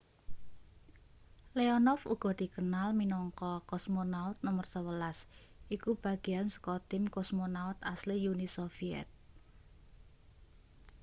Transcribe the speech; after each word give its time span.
leonov 1.57 1.99
uga 2.13 2.31
dikenal 2.41 2.89
minangka 3.01 3.51
cosmonaut 3.71 4.37
no 4.43 4.51
11 4.85 5.19
iku 5.75 5.91
bagean 6.03 6.47
saka 6.53 6.73
tim 6.89 7.03
cosmonaut 7.15 7.77
asli 7.93 8.15
uni 8.33 8.47
soviet 8.57 9.07